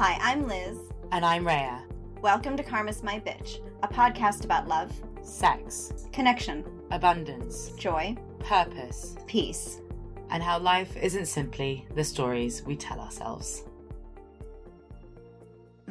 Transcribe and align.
Hi, 0.00 0.16
I'm 0.22 0.48
Liz. 0.48 0.78
And 1.12 1.26
I'm 1.26 1.46
Rhea. 1.46 1.84
Welcome 2.22 2.56
to 2.56 2.62
Karma's 2.62 3.02
My 3.02 3.20
Bitch, 3.20 3.58
a 3.82 3.86
podcast 3.86 4.46
about 4.46 4.66
love, 4.66 4.90
Sex, 5.20 5.92
connection, 6.10 6.64
abundance, 6.90 7.72
joy, 7.72 8.16
purpose, 8.38 9.14
peace. 9.26 9.82
and 10.30 10.42
how 10.42 10.58
life 10.58 10.96
isn't 10.96 11.26
simply 11.26 11.86
the 11.94 12.02
stories 12.02 12.62
we 12.62 12.76
tell 12.76 12.98
ourselves. 12.98 13.64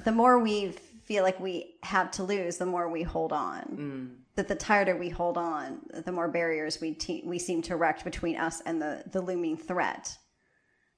The 0.04 0.12
more 0.12 0.40
we 0.40 0.72
feel 1.04 1.22
like 1.22 1.40
we 1.40 1.76
have 1.84 2.10
to 2.14 2.24
lose, 2.24 2.58
the 2.58 2.66
more 2.66 2.90
we 2.90 3.04
hold 3.04 3.32
on. 3.32 4.18
That 4.34 4.48
the 4.48 4.56
tighter 4.56 4.96
we 4.98 5.10
hold 5.10 5.38
on, 5.38 5.82
the 6.04 6.12
more 6.12 6.30
barriers 6.30 6.82
we 6.82 6.96
te- 6.96 7.22
we 7.28 7.38
seem 7.38 7.62
to 7.62 7.74
erect 7.74 8.04
between 8.04 8.38
us 8.38 8.60
and 8.66 8.82
the 8.82 9.04
the 9.12 9.22
looming 9.22 9.56
threat. 9.56 10.18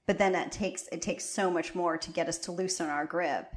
But 0.07 0.17
then 0.17 0.35
it 0.35 0.51
takes 0.51 0.87
it 0.91 1.01
takes 1.01 1.25
so 1.25 1.49
much 1.49 1.75
more 1.75 1.97
to 1.97 2.11
get 2.11 2.27
us 2.27 2.37
to 2.39 2.51
loosen 2.51 2.89
our 2.89 3.05
grip 3.05 3.53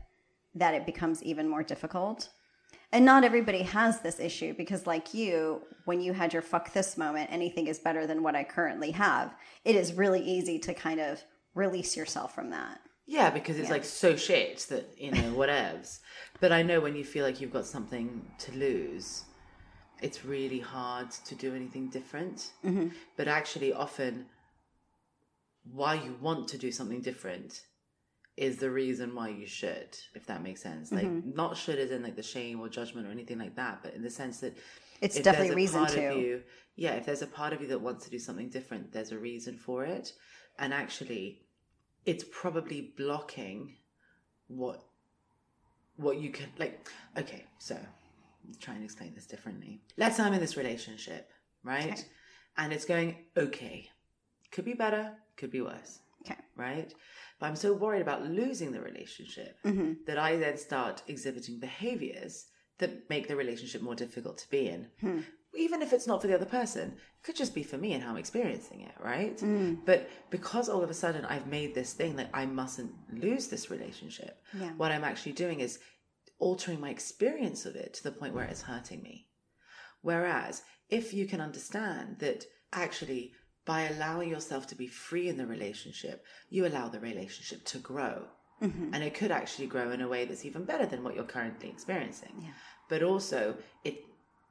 that 0.54 0.74
it 0.74 0.86
becomes 0.86 1.22
even 1.22 1.48
more 1.48 1.62
difficult. 1.62 2.28
And 2.92 3.04
not 3.04 3.24
everybody 3.24 3.62
has 3.62 4.00
this 4.00 4.20
issue 4.20 4.54
because, 4.54 4.86
like 4.86 5.12
you, 5.12 5.62
when 5.84 6.00
you 6.00 6.12
had 6.12 6.32
your 6.32 6.42
fuck 6.42 6.72
this 6.72 6.96
moment, 6.96 7.32
anything 7.32 7.66
is 7.66 7.80
better 7.80 8.06
than 8.06 8.22
what 8.22 8.36
I 8.36 8.44
currently 8.44 8.92
have. 8.92 9.34
It 9.64 9.74
is 9.74 9.94
really 9.94 10.22
easy 10.22 10.60
to 10.60 10.74
kind 10.74 11.00
of 11.00 11.20
release 11.54 11.96
yourself 11.96 12.34
from 12.34 12.50
that. 12.50 12.80
Yeah, 13.06 13.30
because 13.30 13.58
it's 13.58 13.68
like 13.68 13.84
so 13.84 14.16
shit 14.16 14.58
that, 14.70 14.94
you 14.96 15.10
know, 15.10 15.32
whatevs. 15.36 15.98
but 16.40 16.52
I 16.52 16.62
know 16.62 16.80
when 16.80 16.96
you 16.96 17.04
feel 17.04 17.24
like 17.24 17.40
you've 17.40 17.52
got 17.52 17.66
something 17.66 18.24
to 18.38 18.52
lose, 18.52 19.24
it's 20.00 20.24
really 20.24 20.60
hard 20.60 21.10
to 21.10 21.34
do 21.34 21.54
anything 21.54 21.88
different. 21.88 22.52
Mm-hmm. 22.64 22.88
But 23.16 23.28
actually, 23.28 23.72
often, 23.72 24.26
why 25.70 25.94
you 25.94 26.16
want 26.20 26.48
to 26.48 26.58
do 26.58 26.70
something 26.70 27.00
different 27.00 27.62
is 28.36 28.56
the 28.56 28.70
reason 28.70 29.14
why 29.14 29.28
you 29.28 29.46
should, 29.46 29.96
if 30.14 30.26
that 30.26 30.42
makes 30.42 30.60
sense. 30.60 30.90
Like, 30.90 31.06
mm-hmm. 31.06 31.34
not 31.34 31.56
should 31.56 31.78
as 31.78 31.90
in 31.90 32.02
like 32.02 32.16
the 32.16 32.22
shame 32.22 32.60
or 32.60 32.68
judgment 32.68 33.06
or 33.06 33.10
anything 33.10 33.38
like 33.38 33.56
that, 33.56 33.80
but 33.82 33.94
in 33.94 34.02
the 34.02 34.10
sense 34.10 34.40
that 34.40 34.56
It's 35.00 35.18
definitely 35.20 35.52
a 35.52 35.56
reason 35.56 35.80
part 35.80 35.92
to. 35.92 36.06
Of 36.06 36.18
you, 36.18 36.42
yeah, 36.76 36.92
if 36.94 37.06
there's 37.06 37.22
a 37.22 37.26
part 37.26 37.52
of 37.52 37.60
you 37.60 37.68
that 37.68 37.80
wants 37.80 38.04
to 38.04 38.10
do 38.10 38.18
something 38.18 38.48
different, 38.48 38.92
there's 38.92 39.12
a 39.12 39.18
reason 39.18 39.56
for 39.56 39.84
it. 39.84 40.12
And 40.58 40.74
actually, 40.74 41.42
it's 42.04 42.24
probably 42.30 42.92
blocking 42.96 43.76
what 44.48 44.82
what 45.96 46.18
you 46.18 46.30
can 46.30 46.48
like 46.58 46.88
okay 47.16 47.44
so 47.58 47.78
try 48.60 48.74
and 48.74 48.84
explain 48.84 49.14
this 49.14 49.26
differently 49.26 49.80
let's 49.96 50.16
say 50.16 50.22
i'm 50.22 50.34
in 50.34 50.40
this 50.40 50.56
relationship 50.56 51.30
right 51.62 51.92
Okay. 51.92 52.02
and 52.58 52.72
it's 52.72 52.84
going 52.84 53.16
okay 53.36 53.88
could 54.50 54.64
be 54.64 54.74
better 54.74 55.12
could 55.36 55.50
be 55.50 55.60
worse 55.60 56.00
Okay. 56.24 56.40
right 56.56 56.94
but 57.38 57.46
i'm 57.46 57.56
so 57.56 57.72
worried 57.74 58.02
about 58.02 58.26
losing 58.26 58.72
the 58.72 58.80
relationship 58.80 59.56
Mm-hmm. 59.64 59.92
that 60.06 60.18
i 60.18 60.36
then 60.36 60.56
start 60.56 61.02
exhibiting 61.08 61.58
behaviors 61.60 62.46
that 62.78 63.08
make 63.10 63.28
the 63.28 63.36
relationship 63.36 63.82
more 63.82 63.94
difficult 63.94 64.38
to 64.38 64.50
be 64.50 64.68
in 64.68 64.88
Hmm. 65.00 65.20
even 65.56 65.82
if 65.82 65.92
it's 65.92 66.06
not 66.06 66.20
for 66.20 66.26
the 66.28 66.34
other 66.34 66.46
person 66.60 66.86
it 66.96 67.22
could 67.26 67.36
just 67.36 67.54
be 67.54 67.62
for 67.62 67.78
me 67.78 67.92
and 67.92 68.02
how 68.02 68.10
i'm 68.10 68.16
experiencing 68.16 68.80
it 68.80 68.94
right 69.12 69.38
Hmm. 69.40 69.74
but 69.84 70.08
because 70.30 70.68
all 70.68 70.82
of 70.82 70.90
a 70.90 70.94
sudden 70.94 71.24
i've 71.26 71.46
made 71.46 71.74
this 71.74 71.92
thing 71.92 72.16
that 72.16 72.30
i 72.32 72.46
mustn't 72.46 72.92
lose 73.12 73.48
this 73.48 73.70
relationship 73.70 74.42
Yeah. 74.58 74.72
what 74.76 74.92
i'm 74.92 75.04
actually 75.04 75.32
doing 75.32 75.60
is 75.60 75.78
altering 76.38 76.80
my 76.80 76.90
experience 76.90 77.64
of 77.66 77.76
it 77.76 77.94
to 77.94 78.02
the 78.02 78.12
point 78.12 78.34
where 78.34 78.44
it's 78.44 78.62
hurting 78.62 79.02
me 79.02 79.28
whereas 80.02 80.62
if 80.88 81.14
you 81.14 81.26
can 81.26 81.40
understand 81.40 82.18
that 82.18 82.44
actually 82.72 83.32
by 83.64 83.82
allowing 83.82 84.28
yourself 84.28 84.66
to 84.68 84.74
be 84.74 84.86
free 84.86 85.28
in 85.28 85.36
the 85.36 85.46
relationship 85.46 86.24
you 86.50 86.66
allow 86.66 86.88
the 86.88 87.00
relationship 87.00 87.64
to 87.64 87.78
grow 87.78 88.26
and 88.94 89.02
it 89.04 89.12
could 89.12 89.30
actually 89.30 89.66
grow 89.66 89.90
in 89.90 90.00
a 90.00 90.08
way 90.08 90.24
that's 90.24 90.46
even 90.46 90.64
better 90.64 90.86
than 90.86 91.02
what 91.04 91.14
you're 91.14 91.24
currently 91.36 91.68
experiencing 91.68 92.32
Yeah. 92.40 92.52
but 92.88 93.02
also 93.02 93.56
it 93.84 93.96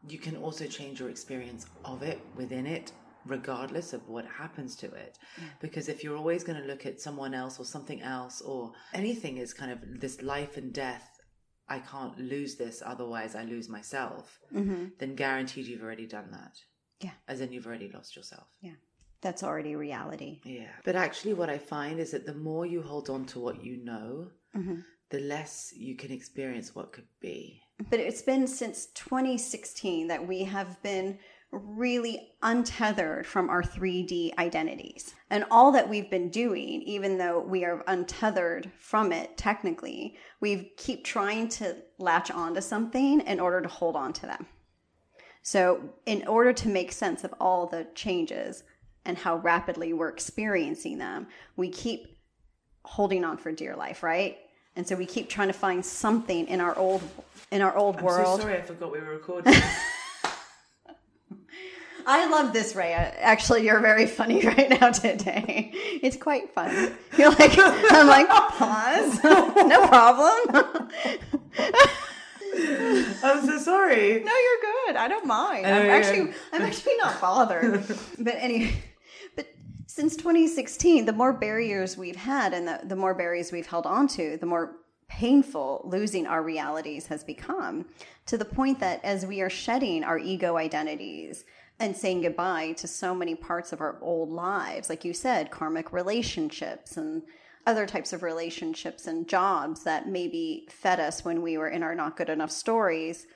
you 0.07 0.19
can 0.19 0.35
also 0.37 0.65
change 0.67 0.99
your 0.99 1.09
experience 1.09 1.65
of 1.83 2.03
it 2.03 2.19
within 2.35 2.65
it 2.67 2.91
regardless 3.25 3.93
of 3.93 4.07
what 4.09 4.25
happens 4.25 4.75
to 4.75 4.87
it 5.05 5.17
because 5.61 5.87
if 5.89 6.03
you're 6.03 6.17
always 6.17 6.43
going 6.43 6.61
to 6.61 6.67
look 6.67 6.85
at 6.85 6.99
someone 7.01 7.33
else 7.33 7.59
or 7.59 7.65
something 7.65 8.01
else 8.01 8.41
or 8.41 8.73
anything 8.93 9.37
is 9.37 9.51
kind 9.53 9.71
of 9.71 9.79
this 9.99 10.21
life 10.21 10.57
and 10.57 10.73
death 10.73 11.07
i 11.69 11.79
can't 11.79 12.19
lose 12.19 12.55
this 12.55 12.83
otherwise 12.85 13.33
i 13.35 13.43
lose 13.43 13.67
myself 13.69 14.39
Mm-hmm. 14.53 14.85
then 14.99 15.15
guaranteed 15.15 15.65
you've 15.65 15.81
already 15.81 16.05
done 16.05 16.29
that 16.31 16.55
Yeah. 16.99 17.15
as 17.27 17.41
in 17.41 17.51
you've 17.53 17.65
already 17.65 17.89
lost 17.91 18.15
yourself 18.15 18.49
Yeah. 18.61 18.77
That's 19.23 19.41
already 19.43 19.75
reality. 19.75 20.41
yeah. 20.43 20.69
But 20.83 20.95
actually, 20.95 21.33
what 21.33 21.49
I 21.49 21.57
find 21.57 21.99
is 21.99 22.11
that 22.11 22.25
the 22.25 22.35
more 22.35 22.65
you 22.65 22.81
hold 22.83 23.09
on 23.09 23.25
to 23.27 23.39
what 23.39 23.63
you 23.63 23.77
know, 23.83 24.27
Mm-hmm. 24.55 24.81
the 25.09 25.19
less 25.19 25.73
you 25.75 25.95
can 25.95 26.11
experience 26.11 26.75
what 26.75 26.91
could 26.93 27.07
be. 27.19 27.59
But 27.89 27.99
it's 27.99 28.21
been 28.21 28.45
since 28.45 28.85
2016 28.93 30.07
that 30.09 30.27
we 30.27 30.43
have 30.43 30.81
been 30.83 31.17
really 31.51 32.33
untethered 32.43 33.25
from 33.25 33.49
our 33.49 33.63
3D 33.63 34.37
identities. 34.37 35.13
And 35.31 35.43
all 35.49 35.71
that 35.71 35.89
we've 35.89 36.09
been 36.09 36.29
doing, 36.29 36.81
even 36.83 37.17
though 37.17 37.39
we 37.39 37.63
are 37.65 37.83
untethered 37.87 38.71
from 38.79 39.11
it 39.11 39.37
technically, 39.37 40.17
we 40.39 40.71
keep 40.77 41.03
trying 41.03 41.47
to 41.49 41.77
latch 41.97 42.29
onto 42.31 42.61
something 42.61 43.21
in 43.21 43.39
order 43.39 43.61
to 43.61 43.67
hold 43.67 43.95
on 43.95 44.13
to 44.13 44.25
them. 44.27 44.45
So, 45.41 45.89
in 46.05 46.25
order 46.27 46.53
to 46.53 46.69
make 46.69 46.91
sense 46.91 47.23
of 47.23 47.33
all 47.39 47.67
the 47.67 47.87
changes 47.95 48.63
and 49.05 49.17
how 49.17 49.37
rapidly 49.37 49.93
we're 49.93 50.09
experiencing 50.09 50.97
them, 50.97 51.27
we 51.55 51.69
keep 51.69 52.17
holding 52.85 53.23
on 53.23 53.37
for 53.37 53.51
dear 53.51 53.75
life, 53.75 54.03
right? 54.03 54.37
And 54.75 54.87
so 54.87 54.95
we 54.95 55.05
keep 55.05 55.29
trying 55.29 55.49
to 55.49 55.53
find 55.53 55.85
something 55.85 56.47
in 56.47 56.59
our 56.59 56.77
old 56.77 57.01
in 57.51 57.61
our 57.61 57.75
old 57.75 57.97
I'm 57.97 58.03
world. 58.03 58.39
so 58.39 58.47
sorry 58.47 58.57
I 58.57 58.61
forgot 58.61 58.91
we 58.91 58.99
were 58.99 59.11
recording. 59.11 59.53
I 62.05 62.27
love 62.29 62.51
this, 62.51 62.75
Rhea. 62.75 63.13
Actually, 63.19 63.63
you're 63.65 63.79
very 63.79 64.05
funny 64.07 64.41
right 64.45 64.69
now 64.69 64.89
today. 64.91 65.71
It's 65.73 66.17
quite 66.17 66.53
fun. 66.53 66.93
You're 67.17 67.29
like, 67.31 67.53
I'm 67.57 68.07
like, 68.07 68.27
pause, 68.27 69.23
no 69.23 69.87
problem. 69.87 70.89
I'm 73.23 73.45
so 73.45 73.57
sorry. 73.57 74.21
No, 74.23 74.31
you're 74.31 74.61
good. 74.85 74.95
I 74.97 75.07
don't 75.07 75.25
mind. 75.25 75.65
I'm 75.65 75.89
actually, 75.89 76.33
I'm 76.51 76.61
actually 76.61 76.97
not 76.97 77.21
bothered. 77.21 77.85
but 78.19 78.35
anyway, 78.37 78.73
since 79.95 80.15
2016, 80.15 81.05
the 81.05 81.13
more 81.13 81.31
barriers 81.31 81.95
we've 81.95 82.15
had 82.15 82.51
and 82.51 82.67
the, 82.67 82.79
the 82.85 82.95
more 82.95 83.13
barriers 83.13 83.51
we've 83.51 83.67
held 83.67 83.85
on 83.85 84.07
to, 84.07 84.37
the 84.37 84.45
more 84.47 84.77
painful 85.07 85.83
losing 85.85 86.25
our 86.25 86.41
realities 86.41 87.05
has 87.05 87.23
become 87.23 87.85
to 88.25 88.35
the 88.35 88.43
point 88.43 88.79
that 88.79 88.99
as 89.05 89.23
we 89.23 89.39
are 89.39 89.51
shedding 89.51 90.03
our 90.03 90.17
ego 90.17 90.57
identities 90.57 91.45
and 91.79 91.95
saying 91.95 92.23
goodbye 92.23 92.71
to 92.71 92.87
so 92.87 93.13
many 93.13 93.35
parts 93.35 93.71
of 93.71 93.81
our 93.81 93.99
old 94.01 94.31
lives, 94.31 94.89
like 94.89 95.05
you 95.05 95.13
said, 95.13 95.51
karmic 95.51 95.93
relationships 95.93 96.97
and 96.97 97.21
other 97.67 97.85
types 97.85 98.13
of 98.13 98.23
relationships 98.23 99.05
and 99.05 99.29
jobs 99.29 99.83
that 99.83 100.07
maybe 100.07 100.67
fed 100.71 100.99
us 100.99 101.23
when 101.23 101.43
we 101.43 101.55
were 101.55 101.69
in 101.69 101.83
our 101.83 101.93
not 101.93 102.17
good 102.17 102.29
enough 102.29 102.49
stories 102.49 103.27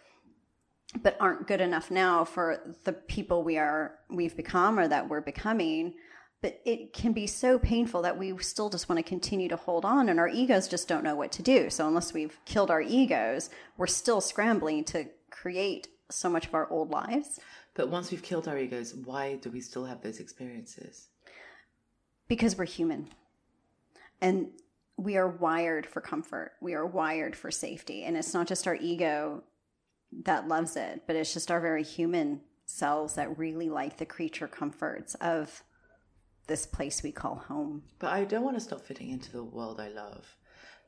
but 1.03 1.17
aren't 1.19 1.47
good 1.47 1.61
enough 1.61 1.91
now 1.91 2.25
for 2.25 2.75
the 2.85 2.93
people 2.93 3.43
we 3.43 3.59
are 3.59 3.99
we've 4.09 4.35
become 4.35 4.79
or 4.79 4.87
that 4.87 5.07
we're 5.07 5.21
becoming 5.21 5.93
but 6.41 6.61
it 6.65 6.93
can 6.93 7.13
be 7.13 7.27
so 7.27 7.57
painful 7.57 8.03
that 8.03 8.17
we 8.17 8.37
still 8.39 8.69
just 8.69 8.87
want 8.87 8.97
to 8.97 9.03
continue 9.03 9.49
to 9.49 9.55
hold 9.55 9.85
on 9.85 10.09
and 10.09 10.19
our 10.19 10.27
egos 10.27 10.67
just 10.67 10.87
don't 10.87 11.03
know 11.03 11.15
what 11.15 11.31
to 11.33 11.41
do. 11.41 11.69
So 11.69 11.87
unless 11.87 12.13
we've 12.13 12.37
killed 12.45 12.71
our 12.71 12.81
egos 12.81 13.49
we're 13.77 13.87
still 13.87 14.21
scrambling 14.21 14.83
to 14.85 15.07
create 15.29 15.87
so 16.09 16.29
much 16.29 16.47
of 16.47 16.53
our 16.53 16.69
old 16.69 16.89
lives. 16.89 17.39
But 17.73 17.89
once 17.89 18.11
we've 18.11 18.23
killed 18.23 18.47
our 18.47 18.57
egos, 18.57 18.93
why 18.93 19.35
do 19.35 19.51
we 19.51 19.61
still 19.61 19.85
have 19.85 20.01
those 20.01 20.19
experiences? 20.19 21.09
because 22.27 22.57
we're 22.57 22.65
human. 22.65 23.07
And 24.21 24.47
we 24.97 25.15
are 25.17 25.27
wired 25.27 25.85
for 25.85 26.01
comfort. 26.01 26.53
We 26.59 26.73
are 26.73 26.85
wired 26.85 27.35
for 27.35 27.51
safety. 27.51 28.03
And 28.03 28.17
it's 28.17 28.33
not 28.33 28.47
just 28.47 28.67
our 28.67 28.75
ego 28.75 29.43
that 30.23 30.47
loves 30.47 30.77
it 30.77 31.03
but 31.05 31.17
it's 31.17 31.33
just 31.33 31.51
our 31.51 31.59
very 31.59 31.83
human 31.83 32.39
selves 32.65 33.15
that 33.15 33.37
really 33.37 33.67
like 33.69 33.97
the 33.97 34.05
creature 34.05 34.47
comforts 34.47 35.15
of 35.15 35.63
this 36.47 36.65
place 36.65 37.03
we 37.03 37.11
call 37.11 37.35
home 37.35 37.83
But 37.99 38.11
I 38.11 38.23
don't 38.23 38.43
want 38.43 38.55
to 38.57 38.61
stop 38.61 38.81
fitting 38.85 39.09
into 39.09 39.31
the 39.31 39.43
world 39.43 39.79
I 39.79 39.89
love. 39.89 40.25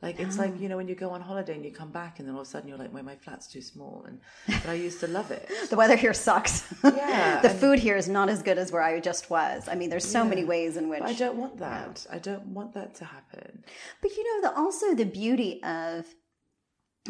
Like 0.01 0.17
it's 0.21 0.37
like 0.37 0.57
you 0.61 0.69
know 0.69 0.77
when 0.77 0.87
you 0.87 0.95
go 0.95 1.09
on 1.09 1.19
holiday 1.19 1.55
and 1.55 1.65
you 1.65 1.71
come 1.73 1.91
back 1.91 2.19
and 2.19 2.25
then 2.27 2.33
all 2.33 2.41
of 2.41 2.47
a 2.47 2.49
sudden 2.49 2.69
you're 2.69 2.77
like, 2.77 2.93
"Well, 2.93 3.03
my 3.03 3.17
flat's 3.17 3.47
too 3.47 3.61
small," 3.61 4.05
and 4.07 4.21
but 4.47 4.69
I 4.69 4.75
used 4.75 5.01
to 5.01 5.07
love 5.07 5.29
it. 5.29 5.49
the 5.69 5.75
weather 5.75 5.97
here 5.97 6.13
sucks 6.13 6.63
Yeah, 6.85 7.41
the 7.45 7.49
and- 7.49 7.59
food 7.59 7.79
here 7.79 7.97
is 7.97 8.07
not 8.07 8.29
as 8.29 8.41
good 8.41 8.57
as 8.57 8.71
where 8.71 8.81
i 8.81 8.97
just 9.01 9.29
was 9.29 9.67
i 9.67 9.75
mean 9.75 9.89
there's 9.89 10.09
so 10.17 10.23
many 10.23 10.45
ways 10.45 10.77
in 10.77 10.87
which 10.87 11.01
I 11.03 11.11
don't 11.13 11.35
want 11.35 11.57
that. 11.57 12.07
I 12.09 12.17
don't 12.17 12.45
want 12.57 12.73
that 12.75 12.95
to 12.95 13.03
happen. 13.05 13.61
But 14.01 14.11
you 14.15 14.23
know, 14.27 14.37
the 14.49 14.55
also 14.57 14.95
the 14.95 15.03
beauty 15.05 15.61
of 15.63 16.05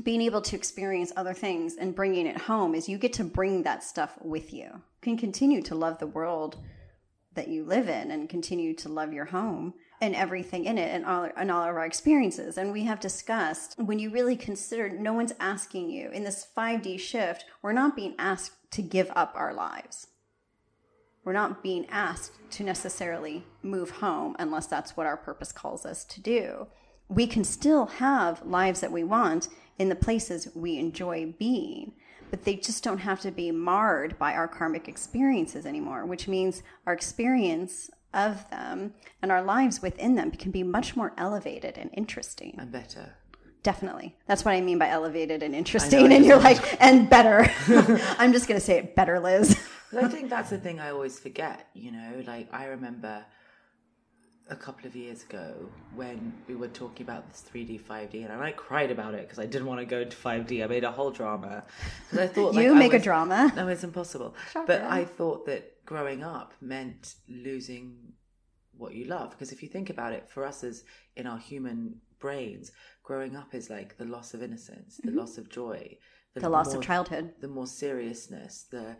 being 0.03 0.21
able 0.21 0.41
to 0.49 0.55
experience 0.55 1.11
other 1.15 1.33
things 1.45 1.75
and 1.75 1.93
bringing 1.93 2.25
it 2.25 2.37
home 2.37 2.73
is 2.73 2.89
you 2.89 2.97
get 2.97 3.13
to 3.13 3.23
bring 3.23 3.61
that 3.63 3.83
stuff 3.83 4.17
with 4.21 4.51
you. 4.51 4.65
You 4.65 5.01
can 5.01 5.17
continue 5.17 5.61
to 5.63 5.75
love 5.75 5.99
the 5.99 6.07
world 6.07 6.57
that 7.39 7.47
you 7.47 7.63
live 7.63 7.87
in 7.87 8.11
and 8.11 8.27
continue 8.27 8.73
to 8.73 8.89
love 8.89 9.13
your 9.13 9.23
home 9.23 9.73
and 10.01 10.13
everything 10.13 10.65
in 10.65 10.77
it 10.77 10.93
and 10.93 11.05
all, 11.05 11.29
and 11.37 11.49
all 11.49 11.63
of 11.63 11.69
our 11.69 11.85
experiences. 11.85 12.57
And 12.57 12.73
we 12.73 12.83
have 12.83 12.99
discussed 12.99 13.75
when 13.79 13.97
you 13.97 14.09
really 14.09 14.35
consider 14.35 14.89
no 14.89 15.13
one's 15.13 15.31
asking 15.39 15.89
you 15.89 16.09
in 16.09 16.25
this 16.25 16.45
5D 16.57 16.99
shift, 16.99 17.45
we're 17.61 17.71
not 17.71 17.95
being 17.95 18.13
asked 18.19 18.51
to 18.71 18.81
give 18.81 19.09
up 19.15 19.31
our 19.35 19.53
lives. 19.53 20.07
We're 21.23 21.31
not 21.31 21.63
being 21.63 21.85
asked 21.89 22.33
to 22.51 22.63
necessarily 22.65 23.45
move 23.63 23.89
home 23.89 24.35
unless 24.37 24.67
that's 24.67 24.97
what 24.97 25.07
our 25.07 25.15
purpose 25.15 25.53
calls 25.53 25.85
us 25.85 26.03
to 26.05 26.19
do. 26.19 26.67
We 27.07 27.25
can 27.25 27.45
still 27.45 27.85
have 27.85 28.45
lives 28.45 28.81
that 28.81 28.91
we 28.91 29.05
want 29.05 29.47
in 29.77 29.87
the 29.87 29.95
places 29.95 30.49
we 30.53 30.77
enjoy 30.77 31.33
being, 31.39 31.93
but 32.29 32.43
they 32.43 32.55
just 32.55 32.83
don't 32.83 32.99
have 32.99 33.21
to 33.21 33.31
be 33.31 33.51
marred 33.51 34.17
by 34.17 34.33
our 34.33 34.47
karmic 34.47 34.87
experiences 34.87 35.65
anymore, 35.65 36.05
which 36.05 36.27
means 36.27 36.63
our 36.85 36.93
experience 36.93 37.89
of 38.13 38.49
them 38.49 38.93
and 39.21 39.31
our 39.31 39.41
lives 39.41 39.81
within 39.81 40.15
them 40.15 40.31
can 40.31 40.51
be 40.51 40.63
much 40.63 40.95
more 40.95 41.13
elevated 41.17 41.77
and 41.77 41.89
interesting. 41.93 42.55
And 42.57 42.71
better. 42.71 43.15
Definitely. 43.61 44.15
That's 44.25 44.45
what 44.45 44.53
I 44.53 44.61
mean 44.61 44.77
by 44.77 44.89
elevated 44.89 45.43
and 45.43 45.53
interesting. 45.53 46.13
And 46.13 46.25
you're 46.25 46.39
like, 46.39 46.81
and 46.81 47.09
better. 47.09 47.51
I'm 48.17 48.31
just 48.31 48.47
going 48.47 48.59
to 48.59 48.65
say 48.65 48.77
it 48.77 48.95
better, 48.95 49.19
Liz. 49.19 49.59
I 49.95 50.07
think 50.07 50.29
that's 50.29 50.49
the 50.49 50.57
thing 50.57 50.79
I 50.79 50.91
always 50.91 51.19
forget, 51.19 51.67
you 51.73 51.91
know, 51.91 52.23
like 52.25 52.47
I 52.53 52.65
remember 52.65 53.25
a 54.49 54.55
couple 54.55 54.87
of 54.87 54.95
years 54.95 55.23
ago 55.23 55.53
when 55.95 56.33
we 56.47 56.55
were 56.55 56.67
talking 56.67 57.05
about 57.05 57.29
this 57.29 57.43
3D, 57.53 57.81
5D, 57.81 58.23
and 58.23 58.33
I 58.33 58.51
cried 58.51 58.91
about 58.91 59.13
it 59.13 59.21
because 59.21 59.39
I 59.39 59.45
didn't 59.45 59.67
want 59.67 59.79
to 59.79 59.85
go 59.85 60.01
into 60.01 60.17
5D. 60.17 60.63
I 60.63 60.67
made 60.67 60.83
a 60.83 60.91
whole 60.91 61.11
drama 61.11 61.63
because 62.09 62.19
I 62.19 62.27
thought 62.27 62.55
like, 62.55 62.63
you 62.63 62.73
make 62.75 62.93
was, 62.93 63.01
a 63.01 63.03
drama. 63.03 63.53
No, 63.55 63.67
it's 63.67 63.83
impossible. 63.83 64.35
Shocker. 64.51 64.65
But 64.67 64.81
I 64.83 65.05
thought 65.05 65.45
that 65.45 65.85
growing 65.85 66.23
up 66.23 66.53
meant 66.61 67.15
losing 67.27 67.97
what 68.75 68.95
you 68.95 69.05
love 69.05 69.31
because 69.31 69.51
if 69.51 69.61
you 69.61 69.69
think 69.69 69.89
about 69.89 70.13
it, 70.13 70.27
for 70.27 70.43
us 70.45 70.63
as 70.63 70.83
in 71.15 71.27
our 71.27 71.37
human 71.37 71.95
brains, 72.19 72.71
growing 73.03 73.35
up 73.35 73.53
is 73.53 73.69
like 73.69 73.97
the 73.97 74.05
loss 74.05 74.33
of 74.33 74.41
innocence, 74.41 74.97
the 75.03 75.09
mm-hmm. 75.09 75.19
loss 75.19 75.37
of 75.37 75.49
joy, 75.49 75.97
the, 76.33 76.41
the 76.41 76.49
loss 76.49 76.67
more, 76.67 76.77
of 76.77 76.83
childhood, 76.83 77.33
the 77.39 77.47
more 77.47 77.67
seriousness, 77.67 78.65
the 78.71 78.95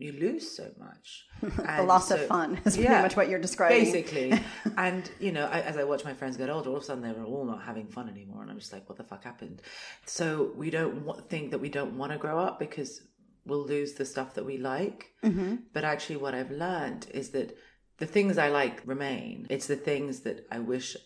you 0.00 0.12
lose 0.12 0.50
so 0.50 0.70
much. 0.78 1.26
the 1.40 1.82
loss 1.82 2.08
so, 2.08 2.16
of 2.16 2.26
fun 2.26 2.60
is 2.64 2.76
yeah, 2.76 2.86
pretty 2.86 3.02
much 3.02 3.16
what 3.16 3.28
you're 3.28 3.38
describing. 3.38 3.84
Basically. 3.84 4.40
and, 4.76 5.10
you 5.18 5.32
know, 5.32 5.46
I, 5.46 5.60
as 5.60 5.76
I 5.76 5.84
watch 5.84 6.04
my 6.04 6.14
friends 6.14 6.36
get 6.36 6.50
older, 6.50 6.70
all 6.70 6.76
of 6.76 6.82
a 6.82 6.86
sudden 6.86 7.02
they 7.02 7.12
were 7.12 7.24
all 7.24 7.44
not 7.44 7.62
having 7.62 7.88
fun 7.88 8.08
anymore. 8.08 8.42
And 8.42 8.50
I'm 8.50 8.58
just 8.58 8.72
like, 8.72 8.88
what 8.88 8.98
the 8.98 9.04
fuck 9.04 9.24
happened? 9.24 9.62
So 10.06 10.52
we 10.56 10.70
don't 10.70 11.06
w- 11.06 11.24
think 11.28 11.50
that 11.50 11.58
we 11.58 11.68
don't 11.68 11.98
want 11.98 12.12
to 12.12 12.18
grow 12.18 12.38
up 12.38 12.58
because 12.58 13.02
we'll 13.44 13.64
lose 13.64 13.94
the 13.94 14.04
stuff 14.04 14.34
that 14.34 14.44
we 14.44 14.56
like. 14.56 15.10
Mm-hmm. 15.22 15.56
But 15.72 15.84
actually, 15.84 16.16
what 16.16 16.34
I've 16.34 16.50
learned 16.50 17.06
is 17.12 17.30
that 17.30 17.56
the 17.98 18.06
things 18.06 18.38
I 18.38 18.48
like 18.48 18.82
remain. 18.86 19.46
It's 19.50 19.66
the 19.66 19.76
things 19.76 20.20
that 20.20 20.46
I 20.50 20.58
wish 20.58 20.96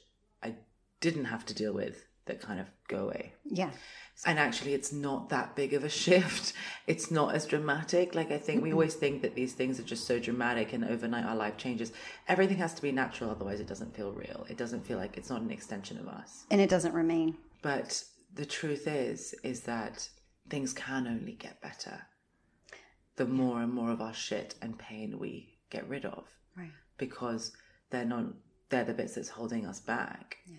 I 0.43 0.55
didn't 1.01 1.27
have 1.27 1.45
to 1.47 1.55
deal 1.55 1.75
with 1.75 2.05
that 2.27 2.41
kind 2.41 2.61
of 2.61 2.67
go 2.89 3.05
away. 3.05 3.35
Yeah. 3.45 3.71
And 4.25 4.39
actually, 4.39 4.75
it's 4.75 4.93
not 4.93 5.29
that 5.31 5.57
big 5.57 5.75
of 5.75 5.85
a 5.85 5.89
shift. 6.05 6.53
It's 6.87 7.11
not 7.11 7.35
as 7.35 7.47
dramatic. 7.47 8.15
Like, 8.15 8.31
I 8.31 8.39
think 8.39 8.63
we 8.63 8.73
always 8.73 8.95
think 8.95 9.23
that 9.23 9.35
these 9.35 9.53
things 9.53 9.81
are 9.81 9.85
just 9.85 10.07
so 10.07 10.19
dramatic 10.19 10.73
and 10.73 10.85
overnight 10.85 11.25
our 11.25 11.37
life 11.37 11.57
changes. 11.57 11.93
Everything 12.29 12.59
has 12.59 12.75
to 12.75 12.83
be 12.83 12.93
natural, 12.93 13.31
otherwise, 13.31 13.61
it 13.61 13.67
doesn't 13.67 13.95
feel 13.95 14.13
real. 14.13 14.47
It 14.49 14.57
doesn't 14.57 14.87
feel 14.87 14.99
like 14.99 15.17
it's 15.17 15.31
not 15.31 15.43
an 15.43 15.51
extension 15.51 15.99
of 15.99 16.09
us. 16.09 16.45
And 16.51 16.61
it 16.61 16.71
doesn't 16.71 16.95
remain. 16.95 17.37
But 17.63 18.05
the 18.35 18.47
truth 18.47 18.87
is, 18.87 19.35
is 19.43 19.61
that 19.63 20.09
things 20.49 20.73
can 20.73 21.07
only 21.07 21.33
get 21.33 21.61
better 21.61 22.03
the 23.17 23.27
more 23.27 23.63
and 23.63 23.73
more 23.73 23.91
of 23.91 24.01
our 24.01 24.15
shit 24.15 24.55
and 24.61 24.79
pain 24.79 25.19
we 25.19 25.57
get 25.71 25.89
rid 25.89 26.05
of. 26.05 26.25
Right. 26.57 26.73
Because 26.99 27.53
they're 27.91 28.05
not, 28.05 28.27
they're 28.71 28.85
the 28.85 28.95
bits 28.95 29.15
that's 29.15 29.29
holding 29.29 29.67
us 29.67 29.81
back. 29.81 30.39
Yeah. 30.47 30.57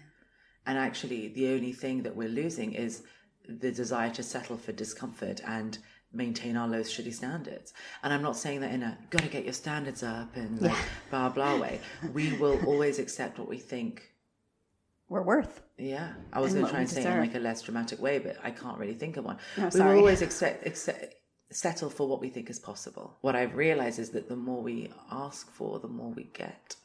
And 0.66 0.78
actually, 0.78 1.30
the 1.30 1.50
only 1.50 1.74
thing 1.74 2.04
that 2.04 2.16
we're 2.16 2.30
losing 2.30 2.74
is 2.74 3.04
the 3.48 3.72
desire 3.72 4.10
to 4.12 4.24
settle 4.24 4.58
for 4.58 4.72
discomfort 4.72 5.42
and 5.46 5.78
maintain 6.12 6.56
our 6.56 6.68
low 6.68 6.82
shitty 6.82 7.14
standards. 7.14 7.74
And 8.02 8.14
I'm 8.14 8.24
not 8.24 8.38
saying 8.38 8.62
that 8.62 8.72
in 8.72 8.84
a 8.84 8.98
gotta 9.10 9.28
get 9.28 9.44
your 9.44 9.54
standards 9.54 10.02
up 10.02 10.36
and 10.36 10.62
like, 10.62 10.72
yeah. 10.72 10.78
blah 11.10 11.30
blah 11.30 11.58
way. 11.58 11.80
We 12.14 12.34
will 12.38 12.64
always 12.66 13.00
accept 13.00 13.38
what 13.38 13.48
we 13.48 13.58
think 13.58 14.16
we're 15.08 15.22
worth. 15.22 15.62
Yeah, 15.78 16.14
I 16.34 16.40
was 16.40 16.54
going 16.54 16.66
to 16.66 16.72
try 16.72 16.80
and 16.82 16.90
say 16.90 17.04
it 17.04 17.08
in 17.08 17.20
like 17.20 17.36
a 17.36 17.40
less 17.40 17.62
dramatic 17.62 18.02
way, 18.02 18.18
but 18.18 18.38
I 18.44 18.52
can't 18.52 18.78
really 18.78 18.94
think 18.94 19.18
of 19.18 19.26
one. 19.26 19.38
No, 19.58 19.66
we 19.66 19.72
sorry. 19.72 19.90
will 19.92 20.00
always 20.00 20.22
accept, 20.22 20.66
accept, 20.66 21.16
settle 21.52 21.90
for 21.90 22.08
what 22.08 22.22
we 22.22 22.30
think 22.30 22.50
is 22.50 22.60
possible. 22.60 23.18
What 23.22 23.36
I've 23.36 23.56
realized 23.56 24.00
is 24.00 24.10
that 24.12 24.30
the 24.30 24.36
more 24.36 24.62
we 24.62 24.90
ask 25.12 25.52
for, 25.52 25.80
the 25.80 25.88
more 25.88 26.12
we 26.12 26.24
get. 26.34 26.76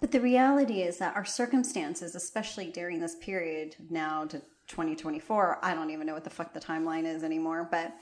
But 0.00 0.12
the 0.12 0.20
reality 0.20 0.82
is 0.82 0.98
that 0.98 1.14
our 1.14 1.24
circumstances, 1.24 2.14
especially 2.14 2.66
during 2.66 3.00
this 3.00 3.16
period 3.16 3.76
now 3.90 4.24
to 4.26 4.40
2024. 4.70 5.58
I 5.62 5.74
don't 5.74 5.90
even 5.90 6.06
know 6.06 6.14
what 6.14 6.24
the 6.24 6.30
fuck 6.30 6.54
the 6.54 6.60
timeline 6.60 7.04
is 7.04 7.22
anymore, 7.22 7.68
but 7.70 7.92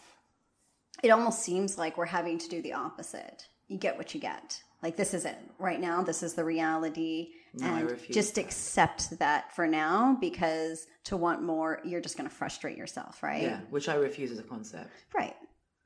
it 1.03 1.11
almost 1.11 1.43
seems 1.43 1.79
like 1.79 1.97
we're 1.97 2.06
having 2.06 2.39
to 2.39 2.49
do 2.49 2.62
the 2.62 2.75
opposite. 2.75 3.49
You 3.69 3.79
get 3.79 3.97
what 3.97 4.15
you 4.15 4.21
get. 4.21 4.62
Like 4.83 4.97
this 4.97 5.12
is 5.15 5.25
it 5.25 5.37
right 5.59 5.81
now. 5.81 6.03
This 6.03 6.23
is 6.23 6.35
the 6.35 6.45
reality, 6.45 7.31
no, 7.55 7.67
and 7.67 7.99
just 8.12 8.39
accept 8.39 9.19
that 9.19 9.55
for 9.55 9.67
now. 9.67 10.17
Because 10.21 10.87
to 11.05 11.17
want 11.17 11.43
more, 11.43 11.81
you're 11.85 12.00
just 12.00 12.17
going 12.17 12.29
to 12.29 12.35
frustrate 12.35 12.77
yourself, 12.77 13.23
right? 13.23 13.43
Yeah, 13.43 13.61
which 13.71 13.89
I 13.89 13.95
refuse 13.95 14.31
as 14.31 14.39
a 14.39 14.45
concept. 14.45 14.91
Right. 15.15 15.35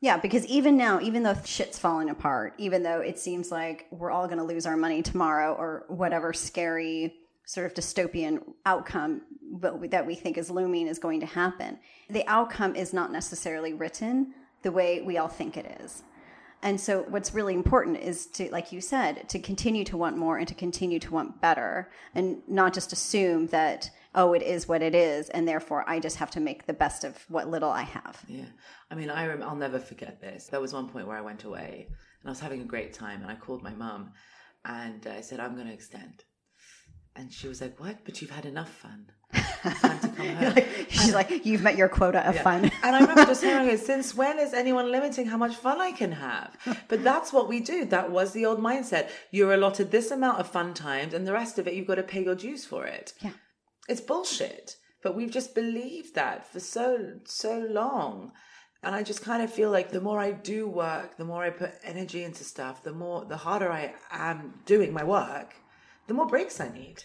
Yeah, 0.02 0.16
because 0.16 0.44
even 0.46 0.76
now, 0.76 1.00
even 1.00 1.22
though 1.22 1.36
shit's 1.44 1.78
falling 1.78 2.10
apart, 2.10 2.54
even 2.58 2.82
though 2.82 2.98
it 2.98 3.20
seems 3.20 3.52
like 3.52 3.86
we're 3.92 4.10
all 4.10 4.26
going 4.26 4.38
to 4.38 4.44
lose 4.44 4.66
our 4.66 4.76
money 4.76 5.00
tomorrow 5.00 5.54
or 5.54 5.84
whatever 5.86 6.32
scary 6.32 7.14
sort 7.46 7.66
of 7.66 7.74
dystopian 7.74 8.42
outcome 8.66 9.22
that 9.60 10.04
we 10.04 10.16
think 10.16 10.38
is 10.38 10.50
looming 10.50 10.88
is 10.88 10.98
going 10.98 11.20
to 11.20 11.26
happen. 11.26 11.78
The 12.10 12.26
outcome 12.26 12.74
is 12.74 12.92
not 12.92 13.12
necessarily 13.12 13.74
written 13.74 14.34
the 14.62 14.72
way 14.72 15.02
we 15.02 15.18
all 15.18 15.28
think 15.28 15.56
it 15.56 15.80
is. 15.80 16.02
And 16.62 16.80
so, 16.80 17.04
what's 17.08 17.32
really 17.32 17.54
important 17.54 17.98
is 17.98 18.26
to, 18.26 18.50
like 18.50 18.72
you 18.72 18.80
said, 18.80 19.28
to 19.28 19.38
continue 19.38 19.84
to 19.84 19.96
want 19.96 20.16
more 20.16 20.36
and 20.36 20.48
to 20.48 20.54
continue 20.54 20.98
to 20.98 21.12
want 21.12 21.40
better 21.40 21.90
and 22.12 22.42
not 22.48 22.74
just 22.74 22.92
assume 22.92 23.46
that, 23.48 23.90
oh, 24.14 24.32
it 24.32 24.42
is 24.42 24.68
what 24.68 24.82
it 24.82 24.94
is. 24.94 25.28
And 25.30 25.46
therefore, 25.46 25.84
I 25.88 26.00
just 26.00 26.16
have 26.16 26.30
to 26.32 26.40
make 26.40 26.66
the 26.66 26.72
best 26.72 27.04
of 27.04 27.16
what 27.28 27.48
little 27.48 27.70
I 27.70 27.82
have. 27.82 28.22
Yeah. 28.28 28.46
I 28.90 28.94
mean, 28.94 29.10
I 29.10 29.26
rem- 29.26 29.42
I'll 29.42 29.56
never 29.56 29.78
forget 29.78 30.20
this. 30.20 30.46
There 30.46 30.60
was 30.60 30.72
one 30.72 30.88
point 30.88 31.06
where 31.06 31.16
I 31.16 31.22
went 31.22 31.44
away 31.44 31.86
and 31.88 32.28
I 32.28 32.30
was 32.30 32.40
having 32.40 32.60
a 32.60 32.66
great 32.66 32.92
time 32.92 33.22
and 33.22 33.30
I 33.30 33.34
called 33.34 33.62
my 33.62 33.72
mum 33.72 34.12
and 34.64 35.06
I 35.06 35.20
said, 35.20 35.40
I'm 35.40 35.54
going 35.54 35.66
to 35.66 35.72
extend. 35.72 36.24
And 37.14 37.32
she 37.32 37.48
was 37.48 37.60
like, 37.60 37.78
What? 37.78 38.04
But 38.04 38.20
you've 38.20 38.30
had 38.30 38.46
enough 38.46 38.70
fun. 38.70 39.06
like, 39.82 40.66
she's 40.88 41.14
like, 41.14 41.44
You've 41.44 41.62
met 41.62 41.76
your 41.76 41.88
quota 41.88 42.26
of 42.26 42.34
yeah. 42.36 42.42
fun. 42.42 42.70
and 42.82 42.96
I 42.96 43.00
remember 43.00 43.26
just 43.26 43.42
hearing 43.42 43.68
it, 43.68 43.80
Since 43.86 44.14
when 44.14 44.38
is 44.38 44.54
anyone 44.54 44.90
limiting 44.90 45.26
how 45.26 45.36
much 45.36 45.54
fun 45.54 45.80
I 45.80 45.92
can 45.92 46.12
have? 46.12 46.56
But 46.88 47.04
that's 47.04 47.32
what 47.32 47.48
we 47.48 47.60
do. 47.60 47.84
That 47.84 48.10
was 48.10 48.32
the 48.32 48.46
old 48.46 48.60
mindset. 48.60 49.10
You're 49.30 49.52
allotted 49.52 49.90
this 49.90 50.10
amount 50.10 50.38
of 50.40 50.48
fun 50.48 50.72
times, 50.72 51.12
and 51.12 51.26
the 51.26 51.32
rest 51.32 51.58
of 51.58 51.66
it, 51.66 51.74
you've 51.74 51.86
got 51.86 51.96
to 51.96 52.02
pay 52.02 52.24
your 52.24 52.34
dues 52.34 52.64
for 52.64 52.86
it. 52.86 53.12
Yeah. 53.20 53.32
It's 53.88 54.00
bullshit. 54.00 54.76
But 55.02 55.16
we've 55.16 55.30
just 55.30 55.54
believed 55.54 56.14
that 56.14 56.46
for 56.50 56.60
so, 56.60 57.14
so 57.24 57.58
long. 57.58 58.32
And 58.84 58.94
I 58.94 59.02
just 59.02 59.22
kind 59.22 59.42
of 59.42 59.52
feel 59.52 59.70
like 59.70 59.90
the 59.90 60.00
more 60.00 60.18
I 60.18 60.32
do 60.32 60.68
work, 60.68 61.16
the 61.16 61.24
more 61.24 61.44
I 61.44 61.50
put 61.50 61.72
energy 61.84 62.22
into 62.24 62.44
stuff, 62.44 62.82
the 62.82 62.92
more, 62.92 63.24
the 63.24 63.36
harder 63.36 63.70
I 63.70 63.94
am 64.10 64.60
doing 64.64 64.92
my 64.92 65.04
work 65.04 65.54
the 66.06 66.14
more 66.14 66.26
breaks 66.26 66.60
I 66.60 66.68
need. 66.68 67.04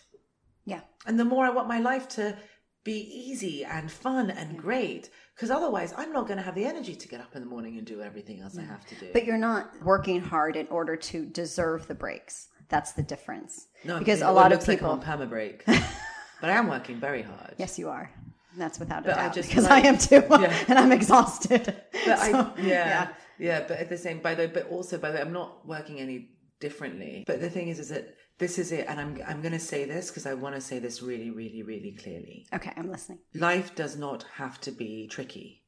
Yeah. 0.66 0.82
And 1.06 1.20
the 1.20 1.26
more 1.26 1.46
I 1.46 1.50
want 1.50 1.68
my 1.68 1.80
life 1.80 2.08
to 2.10 2.38
be 2.84 3.00
easy 3.00 3.64
and 3.64 3.92
fun 3.92 4.30
and 4.30 4.54
yeah. 4.54 4.58
great. 4.58 5.10
Because 5.36 5.52
otherwise, 5.52 5.94
I'm 5.96 6.12
not 6.12 6.28
going 6.28 6.38
to 6.38 6.44
have 6.44 6.56
the 6.56 6.66
energy 6.66 6.96
to 6.96 7.08
get 7.08 7.22
up 7.22 7.36
in 7.36 7.42
the 7.42 7.48
morning 7.48 7.78
and 7.78 7.86
do 7.86 8.02
everything 8.02 8.42
else 8.42 8.56
yeah. 8.56 8.64
I 8.64 8.66
have 8.66 8.86
to 8.88 8.96
do. 8.96 9.10
But 9.14 9.26
you're 9.26 9.38
not 9.38 9.72
working 9.84 10.20
hard 10.20 10.56
in 10.56 10.68
order 10.68 10.96
to 10.96 11.26
deserve 11.26 11.88
the 11.88 11.96
breaks. 11.96 12.50
That's 12.70 12.94
the 12.94 13.04
difference. 13.04 13.68
No, 13.86 14.00
because 14.00 14.22
a 14.22 14.32
lot 14.32 14.52
of 14.52 14.66
people 14.66 14.90
like 14.90 15.08
on 15.08 15.20
perma 15.20 15.30
break, 15.30 15.64
but 16.41 16.50
I 16.50 16.53
am 16.53 16.67
working 16.67 17.00
very 17.00 17.22
hard. 17.22 17.56
Yes, 17.58 17.77
you 17.79 17.89
are. 17.89 18.12
And 18.51 18.62
That's 18.62 18.79
without 18.79 19.03
a 19.03 19.08
but 19.08 19.15
doubt. 19.15 19.32
I 19.32 19.34
just, 19.34 19.50
because 19.50 19.65
like, 19.65 19.86
I 19.86 19.88
am 19.88 19.98
too, 19.98 20.24
yeah. 20.32 20.65
and 20.67 20.79
I'm 20.79 20.91
exhausted. 20.91 21.65
But 22.06 22.20
so, 22.20 22.53
I, 22.56 22.62
yeah, 22.62 22.63
yeah, 22.63 23.08
yeah. 23.39 23.65
But 23.67 23.77
at 23.79 23.89
the 23.89 23.98
same, 23.98 24.20
by 24.20 24.36
the 24.36 24.44
way, 24.44 24.51
but 24.53 24.70
also 24.70 24.98
by 24.98 25.12
the 25.12 25.15
way, 25.15 25.22
I'm 25.22 25.34
not 25.34 25.67
working 25.67 26.00
any 26.00 26.29
differently. 26.60 27.24
But 27.27 27.41
the 27.41 27.50
thing 27.50 27.67
is, 27.67 27.79
is 27.79 27.89
that 27.89 28.15
this 28.39 28.60
is 28.60 28.72
it 28.72 28.86
and 28.88 29.00
i'm 29.00 29.20
i'm 29.27 29.41
going 29.41 29.51
to 29.51 29.60
say 29.60 29.86
this 29.86 30.10
because 30.10 30.25
i 30.25 30.34
want 30.34 30.53
to 30.53 30.62
say 30.62 30.79
this 30.79 31.01
really 31.01 31.32
really 31.32 31.63
really 31.63 31.91
clearly 31.91 32.46
okay 32.53 32.72
i'm 32.77 32.91
listening 32.91 33.20
life 33.34 33.74
does 33.75 33.96
not 33.96 34.24
have 34.36 34.60
to 34.62 34.72
be 34.72 35.08
tricky 35.08 35.63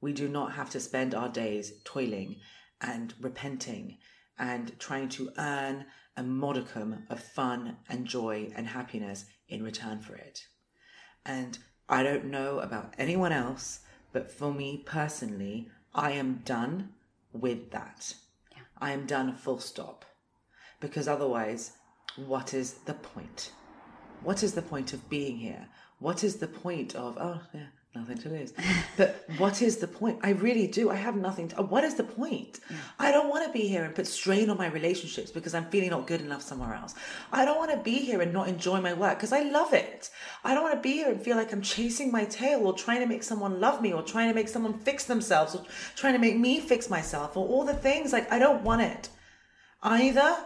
we 0.00 0.12
do 0.12 0.28
not 0.28 0.52
have 0.52 0.70
to 0.70 0.80
spend 0.80 1.14
our 1.14 1.28
days 1.28 1.72
toiling 1.84 2.36
and 2.80 3.14
repenting 3.20 3.98
and 4.38 4.78
trying 4.78 5.08
to 5.08 5.30
earn 5.38 5.84
a 6.16 6.22
modicum 6.22 7.04
of 7.10 7.20
fun 7.20 7.76
and 7.88 8.06
joy 8.06 8.50
and 8.54 8.66
happiness 8.66 9.24
in 9.48 9.62
return 9.62 10.00
for 10.00 10.14
it 10.14 10.46
and 11.24 11.58
i 11.88 12.02
don't 12.02 12.24
know 12.24 12.58
about 12.60 12.94
anyone 12.98 13.32
else 13.32 13.80
but 14.12 14.30
for 14.30 14.52
me 14.52 14.82
personally 14.84 15.68
i 15.94 16.10
am 16.10 16.40
done 16.44 16.90
with 17.32 17.70
that 17.70 18.14
yeah. 18.52 18.62
i 18.78 18.92
am 18.92 19.06
done 19.06 19.34
full 19.34 19.58
stop 19.58 20.04
because 20.84 21.08
otherwise, 21.08 21.72
what 22.16 22.52
is 22.52 22.74
the 22.84 22.92
point? 22.92 23.52
What 24.22 24.42
is 24.42 24.52
the 24.52 24.60
point 24.60 24.92
of 24.92 25.08
being 25.08 25.38
here? 25.38 25.68
What 25.98 26.22
is 26.22 26.36
the 26.36 26.46
point 26.46 26.94
of, 26.94 27.16
oh, 27.18 27.40
yeah, 27.54 27.68
nothing 27.94 28.18
to 28.18 28.28
lose. 28.28 28.52
But 28.96 29.24
what 29.38 29.62
is 29.62 29.76
the 29.76 29.86
point? 29.86 30.18
I 30.22 30.30
really 30.30 30.66
do. 30.66 30.90
I 30.90 30.96
have 30.96 31.16
nothing 31.16 31.48
to, 31.48 31.62
what 31.62 31.84
is 31.84 31.94
the 31.94 32.04
point? 32.04 32.60
Mm. 32.68 32.76
I 32.98 33.12
don't 33.12 33.28
want 33.28 33.46
to 33.46 33.52
be 33.52 33.68
here 33.68 33.84
and 33.84 33.94
put 33.94 34.06
strain 34.06 34.50
on 34.50 34.58
my 34.58 34.66
relationships 34.66 35.30
because 35.30 35.54
I'm 35.54 35.66
feeling 35.66 35.90
not 35.90 36.06
good 36.06 36.20
enough 36.20 36.42
somewhere 36.42 36.74
else. 36.74 36.94
I 37.32 37.44
don't 37.44 37.58
want 37.58 37.70
to 37.70 37.76
be 37.78 37.98
here 37.98 38.20
and 38.20 38.32
not 38.32 38.48
enjoy 38.48 38.80
my 38.80 38.92
work 38.94 39.18
because 39.18 39.32
I 39.32 39.42
love 39.42 39.72
it. 39.72 40.10
I 40.44 40.54
don't 40.54 40.62
want 40.62 40.74
to 40.74 40.80
be 40.80 40.94
here 40.94 41.10
and 41.10 41.20
feel 41.20 41.36
like 41.36 41.52
I'm 41.52 41.62
chasing 41.62 42.10
my 42.10 42.24
tail 42.24 42.66
or 42.66 42.72
trying 42.72 43.00
to 43.00 43.06
make 43.06 43.22
someone 43.22 43.60
love 43.60 43.80
me 43.80 43.92
or 43.92 44.02
trying 44.02 44.28
to 44.28 44.34
make 44.34 44.48
someone 44.48 44.74
fix 44.74 45.04
themselves 45.04 45.54
or 45.54 45.62
trying 45.94 46.14
to 46.14 46.18
make 46.18 46.36
me 46.36 46.60
fix 46.60 46.90
myself 46.90 47.36
or 47.36 47.46
all 47.46 47.64
the 47.64 47.74
things. 47.74 48.12
Like, 48.12 48.30
I 48.32 48.38
don't 48.38 48.62
want 48.62 48.82
it. 48.82 49.08
Either 49.82 50.36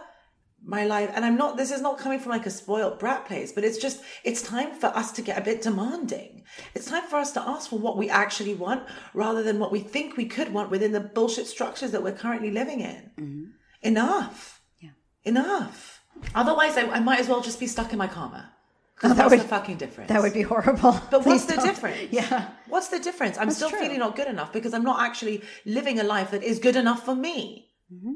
my 0.63 0.85
life 0.85 1.09
and 1.15 1.23
i'm 1.25 1.37
not 1.37 1.57
this 1.57 1.71
is 1.71 1.81
not 1.81 1.97
coming 1.97 2.19
from 2.19 2.31
like 2.31 2.45
a 2.45 2.49
spoiled 2.49 2.99
brat 2.99 3.25
place 3.25 3.51
but 3.51 3.63
it's 3.63 3.77
just 3.77 4.01
it's 4.23 4.41
time 4.41 4.71
for 4.73 4.87
us 4.87 5.11
to 5.11 5.21
get 5.21 5.37
a 5.37 5.41
bit 5.41 5.61
demanding 5.61 6.43
it's 6.75 6.85
time 6.85 7.03
for 7.07 7.15
us 7.17 7.31
to 7.31 7.41
ask 7.41 7.69
for 7.69 7.79
what 7.79 7.97
we 7.97 8.09
actually 8.09 8.53
want 8.53 8.83
rather 9.13 9.41
than 9.41 9.57
what 9.57 9.71
we 9.71 9.79
think 9.79 10.17
we 10.17 10.25
could 10.25 10.51
want 10.53 10.69
within 10.69 10.91
the 10.91 10.99
bullshit 10.99 11.47
structures 11.47 11.91
that 11.91 12.03
we're 12.03 12.11
currently 12.11 12.51
living 12.51 12.81
in 12.81 13.51
enough 13.81 14.61
Yeah. 14.79 14.89
enough 15.23 16.01
otherwise 16.35 16.77
I, 16.77 16.83
I 16.89 16.99
might 16.99 17.19
as 17.19 17.27
well 17.29 17.41
just 17.41 17.59
be 17.59 17.67
stuck 17.67 17.91
in 17.93 17.97
my 17.97 18.07
karma 18.07 18.51
because 18.95 19.17
would- 19.17 19.39
the 19.39 19.43
fucking 19.45 19.77
difference 19.77 20.09
That 20.09 20.21
would 20.21 20.33
be 20.33 20.41
horrible. 20.41 20.99
but 21.11 21.25
what's 21.25 21.45
the 21.45 21.55
don't. 21.55 21.65
difference? 21.67 22.11
Yeah. 22.11 22.49
What's 22.67 22.89
the 22.89 22.99
difference? 22.99 23.37
I'm 23.37 23.49
still 23.49 23.69
true. 23.69 23.79
feeling 23.79 23.99
not 23.99 24.17
good 24.17 24.27
enough 24.27 24.51
because 24.51 24.73
I'm 24.73 24.83
not 24.83 24.99
actually 24.99 25.41
living 25.65 26.01
a 26.01 26.03
life 26.03 26.31
that 26.31 26.43
is 26.43 26.59
good 26.59 26.75
enough 26.75 27.05
for 27.05 27.15
me. 27.15 27.69
Mm-hmm. 27.93 28.15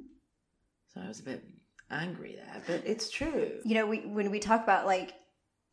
So 0.94 1.00
I 1.00 1.08
was 1.08 1.22
a 1.22 1.24
bit 1.24 1.42
angry 1.92 2.36
there, 2.36 2.62
but 2.68 2.82
it's 2.86 3.10
true. 3.10 3.52
You 3.64 3.76
know, 3.76 3.86
we 3.88 4.00
when 4.00 4.32
we 4.32 4.40
talk 4.40 4.64
about 4.64 4.86
like 4.86 5.14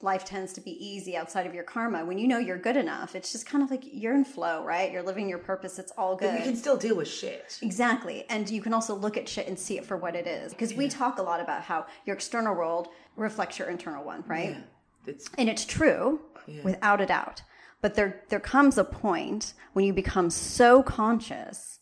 life 0.02 0.24
tends 0.24 0.54
to 0.54 0.60
be 0.62 0.70
easy 0.84 1.14
outside 1.16 1.46
of 1.46 1.54
your 1.54 1.64
karma, 1.64 2.04
when 2.04 2.18
you 2.18 2.26
know 2.26 2.38
you're 2.38 2.58
good 2.58 2.76
enough, 2.76 3.14
it's 3.14 3.32
just 3.32 3.44
kind 3.44 3.62
of 3.62 3.70
like 3.70 3.82
you're 3.84 4.14
in 4.14 4.24
flow, 4.24 4.64
right? 4.64 4.90
You're 4.90 5.02
living 5.02 5.28
your 5.28 5.38
purpose. 5.38 5.78
It's 5.78 5.92
all 5.98 6.16
But 6.16 6.30
good. 6.30 6.38
you 6.38 6.44
can 6.44 6.56
still 6.56 6.78
deal 6.78 6.96
with 6.96 7.08
shit. 7.08 7.58
Exactly. 7.60 8.24
And 8.30 8.48
you 8.48 8.62
can 8.62 8.72
also 8.72 8.94
look 8.94 9.18
at 9.18 9.28
shit 9.28 9.46
and 9.46 9.58
see 9.58 9.76
it 9.76 9.84
for 9.84 9.98
what 9.98 10.16
it 10.16 10.26
is. 10.26 10.52
Because 10.52 10.72
we 10.72 10.88
talk 10.88 11.18
a 11.18 11.22
lot 11.22 11.40
about 11.40 11.62
how 11.62 11.84
your 12.06 12.16
external 12.16 12.54
world 12.54 12.88
reflects 13.16 13.58
your 13.58 13.68
internal 13.68 14.02
one, 14.02 14.24
right? 14.26 14.50
Yeah. 14.50 14.62
It's 15.06 15.28
And 15.36 15.50
it's 15.50 15.66
true, 15.66 16.20
without 16.64 17.00
a 17.02 17.06
doubt. 17.06 17.42
But 17.82 17.94
there 17.94 18.22
there 18.30 18.40
comes 18.40 18.78
a 18.78 18.84
point 18.84 19.52
when 19.74 19.84
you 19.84 19.92
become 19.92 20.30
so 20.30 20.82
conscious 20.82 21.78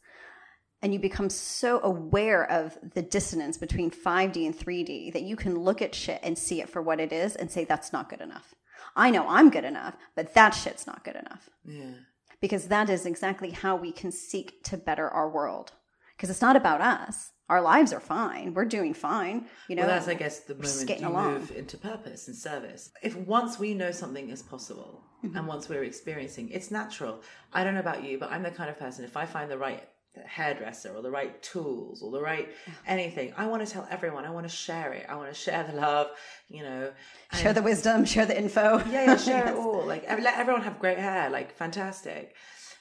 and 0.83 0.93
you 0.93 0.99
become 0.99 1.29
so 1.31 1.81
aware 1.83 2.49
of 2.51 2.79
the 2.95 3.03
dissonance 3.03 3.59
between 3.59 3.91
5D 3.91 4.47
and 4.47 4.57
3D 4.57 5.13
that 5.13 5.23
you 5.23 5.37
can 5.37 5.59
look 5.59 5.83
at 5.83 5.95
shit 5.95 6.21
and 6.23 6.39
see 6.39 6.61
it 6.61 6.69
for 6.71 6.81
what 6.81 7.01
it 7.01 7.13
is 7.13 7.35
and 7.37 7.51
say 7.51 7.65
that's 7.65 7.93
not 7.93 8.09
good 8.09 8.21
enough. 8.21 8.55
I 8.97 9.11
know 9.11 9.27
I'm 9.29 9.51
good 9.51 9.65
enough, 9.65 9.97
but 10.15 10.35
that 10.35 10.51
shit's 10.51 10.87
not 10.87 11.05
good 11.05 11.17
enough 11.17 11.49
yeah. 11.65 11.95
because 12.41 12.69
that 12.69 12.89
is 12.91 13.07
exactly 13.07 13.51
how 13.51 13.77
we 13.77 13.93
can 13.93 14.11
seek 14.13 14.63
to 14.65 14.77
better 14.77 15.09
our 15.09 15.29
world. 15.29 15.73
Because 16.17 16.31
it's 16.31 16.43
not 16.43 16.57
about 16.57 16.81
us. 16.81 17.31
Our 17.49 17.63
lives 17.63 17.93
are 17.93 18.01
fine. 18.01 18.53
We're 18.55 18.65
doing 18.65 18.93
fine. 18.93 19.47
You 19.69 19.77
know, 19.77 19.83
Well, 19.83 19.91
that's 19.93 20.09
I 20.09 20.15
guess 20.15 20.41
the 20.41 20.55
moment 20.55 21.01
you 21.01 21.09
along. 21.09 21.33
move 21.35 21.53
into 21.57 21.79
purpose 21.79 22.29
and 22.29 22.37
service. 22.37 22.91
If 23.03 23.17
once 23.17 23.59
we 23.59 23.73
know 23.75 23.91
something 23.91 24.29
is 24.31 24.43
possible 24.43 25.05
Mm-hmm. 25.25 25.37
and 25.37 25.49
once 25.49 25.69
we're 25.69 25.83
experiencing, 25.83 26.49
it's 26.51 26.71
natural. 26.71 27.23
I 27.53 27.65
don't 27.65 27.75
know 27.75 27.81
about 27.81 28.05
you, 28.05 28.19
but 28.19 28.31
I'm 28.31 28.45
the 28.45 28.53
kind 28.53 28.71
of 28.71 28.79
person 28.79 29.05
if 29.05 29.17
I 29.17 29.27
find 29.27 29.51
the 29.51 29.59
right 29.59 29.83
hairdresser 30.27 30.91
or 30.95 31.03
the 31.03 31.11
right 31.11 31.41
tools 31.43 32.03
or 32.03 32.11
the 32.11 32.21
right 32.21 32.49
anything, 32.87 33.33
I 33.37 33.47
want 33.47 33.67
to 33.67 33.73
tell 33.73 33.87
everyone. 33.91 34.25
I 34.25 34.31
want 34.31 34.49
to 34.49 34.55
share 34.55 34.93
it. 34.93 35.07
I 35.09 35.17
want 35.17 35.29
to 35.29 35.35
share 35.35 35.65
the 35.65 35.75
love. 35.75 36.09
You 36.49 36.63
know, 36.63 36.93
share 37.35 37.53
the 37.53 37.63
wisdom, 37.63 38.05
share 38.05 38.27
the 38.27 38.39
info. 38.39 38.79
yeah, 38.91 39.05
yeah, 39.05 39.17
share 39.29 39.45
Yes. 39.47 39.51
it 39.55 39.57
all. 39.57 39.85
Like 39.87 40.05
let 40.09 40.39
everyone 40.39 40.63
have 40.63 40.79
great 40.79 40.99
hair, 40.99 41.31
like 41.31 41.57
fantastic. 41.57 42.35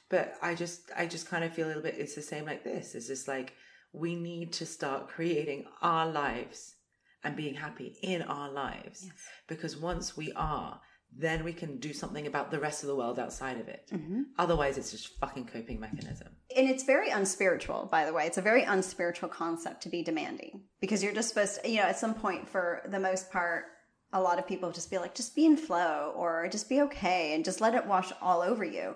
But 0.10 0.36
I 0.42 0.56
just, 0.56 0.90
I 0.96 1.06
just 1.06 1.30
kind 1.30 1.44
of 1.44 1.54
feel 1.54 1.66
a 1.66 1.70
little 1.70 1.84
bit. 1.84 1.96
It's 1.98 2.16
the 2.16 2.22
same 2.22 2.46
like 2.46 2.64
this. 2.64 2.96
It's 2.96 3.08
just 3.08 3.28
like 3.28 3.54
we 3.92 4.16
need 4.16 4.54
to 4.54 4.66
start 4.66 5.10
creating 5.10 5.66
our 5.82 6.08
lives 6.10 6.76
and 7.24 7.36
being 7.36 7.56
happy 7.56 7.98
in 8.02 8.22
our 8.22 8.50
lives 8.50 9.10
because 9.48 9.76
once 9.76 10.16
we 10.16 10.32
are, 10.36 10.80
then 11.16 11.44
we 11.44 11.54
can 11.54 11.78
do 11.78 11.94
something 11.94 12.28
about 12.28 12.52
the 12.52 12.60
rest 12.60 12.84
of 12.84 12.88
the 12.88 12.96
world 12.96 13.18
outside 13.18 13.60
of 13.60 13.68
it. 13.68 13.90
Mm-hmm. 13.92 14.24
Otherwise, 14.38 14.78
it's 14.78 14.92
just 14.92 15.18
fucking 15.20 15.46
coping 15.46 15.80
mechanism. 15.80 16.28
And 16.56 16.70
it's 16.70 16.84
very 16.84 17.10
unspiritual, 17.10 17.88
by 17.92 18.06
the 18.06 18.14
way. 18.14 18.28
It's 18.28 18.38
a 18.38 18.42
very 18.42 18.64
unspiritual 18.64 19.30
concept 19.30 19.82
to 19.84 19.90
be 19.90 20.04
demanding 20.04 20.62
because 20.80 21.04
you're 21.04 21.14
just 21.14 21.30
supposed 21.30 21.64
to, 21.64 21.70
you 21.70 21.78
know, 21.78 21.84
at 21.84 21.98
some 21.98 22.14
point, 22.14 22.48
for 22.48 22.84
the 22.90 23.00
most 23.00 23.32
part, 23.32 23.66
a 24.14 24.22
lot 24.22 24.40
of 24.40 24.48
people 24.48 24.72
just 24.72 24.92
be 24.92 24.98
like, 24.98 25.16
just 25.16 25.36
be 25.36 25.46
in 25.46 25.58
flow 25.58 26.14
or 26.16 26.48
just 26.50 26.70
be 26.70 26.82
okay 26.82 27.34
and 27.34 27.44
just 27.44 27.62
let 27.62 27.74
it 27.74 27.86
wash 27.86 28.12
all 28.22 28.42
over 28.42 28.64
you. 28.64 28.96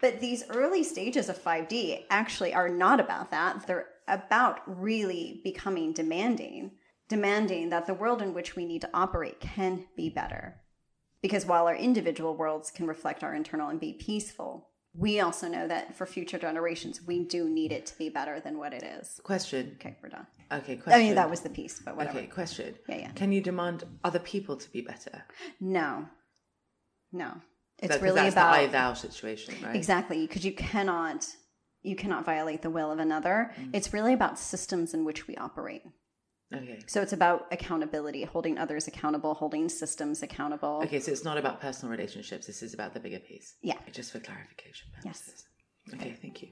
But 0.00 0.20
these 0.20 0.44
early 0.50 0.82
stages 0.82 1.28
of 1.28 1.42
5D 1.42 2.04
actually 2.10 2.52
are 2.54 2.68
not 2.68 2.98
about 3.00 3.30
that. 3.30 3.66
They're 3.66 3.86
about 4.08 4.60
really 4.66 5.40
becoming 5.44 5.92
demanding, 5.92 6.72
demanding 7.08 7.70
that 7.70 7.86
the 7.86 7.94
world 7.94 8.20
in 8.20 8.34
which 8.34 8.56
we 8.56 8.64
need 8.64 8.82
to 8.82 8.90
operate 8.92 9.40
can 9.40 9.86
be 9.96 10.10
better. 10.10 10.60
Because 11.26 11.44
while 11.44 11.66
our 11.66 11.74
individual 11.74 12.36
worlds 12.36 12.70
can 12.70 12.86
reflect 12.86 13.24
our 13.24 13.34
internal 13.34 13.68
and 13.68 13.80
be 13.80 13.94
peaceful, 13.94 14.68
we 14.94 15.18
also 15.18 15.48
know 15.48 15.66
that 15.66 15.96
for 15.96 16.06
future 16.06 16.38
generations, 16.38 17.02
we 17.04 17.24
do 17.24 17.48
need 17.50 17.72
it 17.72 17.84
to 17.86 17.98
be 17.98 18.08
better 18.08 18.38
than 18.38 18.58
what 18.58 18.72
it 18.72 18.84
is. 18.84 19.20
Question. 19.24 19.72
Okay, 19.74 19.96
we're 20.00 20.10
done. 20.10 20.28
Okay. 20.52 20.76
Question. 20.76 21.00
I 21.00 21.02
mean, 21.04 21.16
that 21.16 21.28
was 21.28 21.40
the 21.40 21.48
piece, 21.50 21.80
but 21.84 21.96
whatever. 21.96 22.18
Okay. 22.18 22.28
Question. 22.28 22.76
Yeah, 22.88 22.98
yeah. 22.98 23.10
Can 23.16 23.32
you 23.32 23.40
demand 23.40 23.82
other 24.04 24.20
people 24.20 24.56
to 24.56 24.70
be 24.70 24.82
better? 24.82 25.24
No, 25.60 26.06
no. 27.10 27.32
It's 27.80 27.94
That- 27.94 28.02
really 28.02 28.28
about 28.28 28.52
the 28.52 28.60
I 28.60 28.66
thou 28.68 28.94
situation, 28.94 29.56
right? 29.64 29.74
exactly 29.74 30.28
because 30.28 30.44
you 30.44 30.52
cannot 30.52 31.26
you 31.82 31.96
cannot 31.96 32.24
violate 32.24 32.62
the 32.62 32.70
will 32.70 32.92
of 32.92 33.00
another. 33.00 33.50
Mm. 33.58 33.70
It's 33.74 33.92
really 33.92 34.12
about 34.12 34.38
systems 34.38 34.94
in 34.94 35.04
which 35.04 35.26
we 35.26 35.34
operate. 35.36 35.82
Okay. 36.54 36.78
So 36.86 37.02
it's 37.02 37.12
about 37.12 37.46
accountability, 37.50 38.22
holding 38.22 38.56
others 38.56 38.86
accountable, 38.86 39.34
holding 39.34 39.68
systems 39.68 40.22
accountable. 40.22 40.80
Okay, 40.84 41.00
so 41.00 41.10
it's 41.10 41.24
not 41.24 41.38
about 41.38 41.60
personal 41.60 41.90
relationships. 41.90 42.46
This 42.46 42.62
is 42.62 42.72
about 42.72 42.94
the 42.94 43.00
bigger 43.00 43.18
piece. 43.18 43.56
Yeah. 43.62 43.78
Just 43.92 44.12
for 44.12 44.20
clarification 44.20 44.88
Yes. 45.04 45.22
purposes. 45.22 45.44
Okay, 45.94 46.16
thank 46.22 46.42
you. 46.42 46.48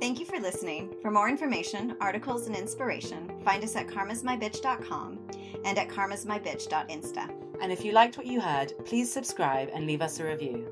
Thank 0.00 0.20
you 0.20 0.26
for 0.26 0.38
listening. 0.38 0.94
For 1.00 1.10
more 1.10 1.28
information, 1.28 1.96
articles, 2.00 2.46
and 2.46 2.54
inspiration, 2.56 3.30
find 3.44 3.64
us 3.64 3.74
at 3.76 3.86
karmasmybitch.com 3.86 5.28
and 5.64 5.78
at 5.78 5.88
karmasmybitch.insta. 5.88 7.30
And 7.62 7.72
if 7.72 7.84
you 7.84 7.92
liked 7.92 8.16
what 8.18 8.26
you 8.26 8.40
heard, 8.40 8.72
please 8.84 9.10
subscribe 9.12 9.70
and 9.72 9.86
leave 9.86 10.02
us 10.02 10.20
a 10.20 10.24
review. 10.24 10.68